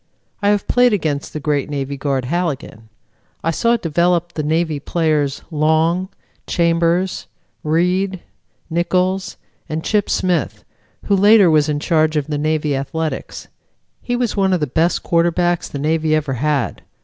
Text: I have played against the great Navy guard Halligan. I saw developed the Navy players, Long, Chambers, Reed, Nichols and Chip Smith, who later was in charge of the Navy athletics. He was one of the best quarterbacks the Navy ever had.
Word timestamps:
I 0.41 0.49
have 0.49 0.67
played 0.67 0.93
against 0.93 1.31
the 1.31 1.39
great 1.39 1.69
Navy 1.69 1.95
guard 1.95 2.25
Halligan. 2.25 2.89
I 3.43 3.51
saw 3.51 3.77
developed 3.77 4.33
the 4.33 4.41
Navy 4.41 4.79
players, 4.79 5.43
Long, 5.51 6.09
Chambers, 6.47 7.27
Reed, 7.63 8.19
Nichols 8.67 9.37
and 9.69 9.83
Chip 9.83 10.09
Smith, 10.09 10.63
who 11.03 11.15
later 11.15 11.51
was 11.51 11.69
in 11.69 11.79
charge 11.79 12.17
of 12.17 12.25
the 12.25 12.39
Navy 12.39 12.75
athletics. 12.75 13.47
He 14.01 14.15
was 14.15 14.35
one 14.35 14.53
of 14.53 14.59
the 14.59 14.65
best 14.65 15.03
quarterbacks 15.03 15.69
the 15.69 15.77
Navy 15.77 16.15
ever 16.15 16.33
had. 16.33 16.81